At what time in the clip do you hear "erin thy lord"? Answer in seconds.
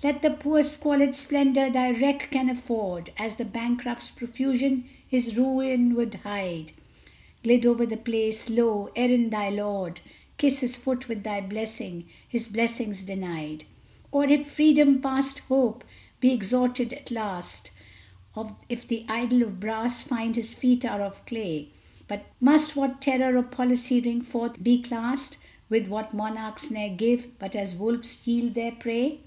8.94-10.00